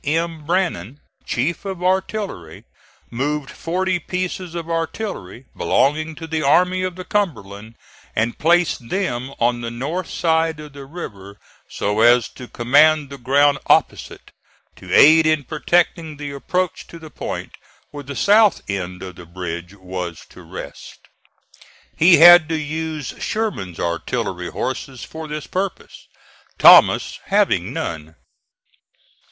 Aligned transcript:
M. 0.03 0.45
Brannan, 0.45 0.99
chief 1.27 1.63
of 1.63 1.83
artillery, 1.83 2.63
moved 3.11 3.51
forty 3.51 3.99
pieces 3.99 4.55
of 4.55 4.67
artillery, 4.67 5.45
belonging 5.55 6.15
to 6.15 6.25
the 6.25 6.41
Army 6.41 6.81
of 6.81 6.95
the 6.95 7.05
Cumberland, 7.05 7.75
and 8.15 8.39
placed 8.39 8.89
them 8.89 9.31
on 9.39 9.61
the 9.61 9.69
north 9.69 10.09
side 10.09 10.59
of 10.59 10.73
the 10.73 10.85
river 10.87 11.37
so 11.69 11.99
as 11.99 12.29
to 12.29 12.47
command 12.47 13.11
the 13.11 13.19
ground 13.19 13.59
opposite, 13.67 14.31
to 14.75 14.91
aid 14.91 15.27
in 15.27 15.43
protecting 15.43 16.17
the 16.17 16.31
approach 16.31 16.87
to 16.87 16.97
the 16.97 17.11
point 17.11 17.53
where 17.91 18.03
the 18.03 18.15
south 18.15 18.61
end 18.67 19.03
of 19.03 19.17
the 19.17 19.25
bridge 19.27 19.75
was 19.75 20.25
to 20.29 20.41
rest. 20.41 20.97
He 21.95 22.17
had 22.17 22.49
to 22.49 22.55
use 22.57 23.13
Sherman's 23.19 23.79
artillery 23.79 24.49
horses 24.49 25.03
for 25.03 25.27
this 25.27 25.45
purpose, 25.45 26.07
Thomas 26.57 27.19
having 27.25 27.71
none. 27.71 28.15